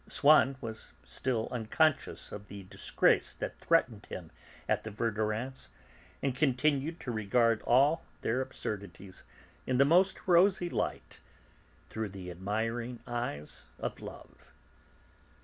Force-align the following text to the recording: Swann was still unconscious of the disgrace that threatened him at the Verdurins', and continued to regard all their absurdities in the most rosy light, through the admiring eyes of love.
Swann 0.07 0.55
was 0.61 0.89
still 1.05 1.47
unconscious 1.51 2.31
of 2.31 2.47
the 2.47 2.63
disgrace 2.63 3.35
that 3.35 3.59
threatened 3.59 4.07
him 4.07 4.31
at 4.67 4.83
the 4.83 4.89
Verdurins', 4.89 5.69
and 6.23 6.33
continued 6.35 6.99
to 6.99 7.11
regard 7.11 7.61
all 7.67 8.03
their 8.21 8.41
absurdities 8.41 9.21
in 9.67 9.77
the 9.77 9.85
most 9.85 10.17
rosy 10.27 10.71
light, 10.71 11.19
through 11.87 12.09
the 12.09 12.31
admiring 12.31 12.99
eyes 13.05 13.67
of 13.77 13.99
love. 14.01 14.51